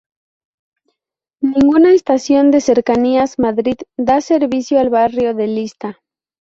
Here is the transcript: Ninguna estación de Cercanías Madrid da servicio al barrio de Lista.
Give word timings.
Ninguna 1.43 1.91
estación 1.93 2.49
de 2.49 2.59
Cercanías 2.59 3.37
Madrid 3.37 3.77
da 3.97 4.19
servicio 4.21 4.79
al 4.79 4.89
barrio 4.89 5.35
de 5.35 5.45
Lista. 5.45 5.99